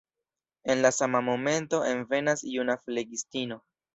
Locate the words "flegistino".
2.87-3.59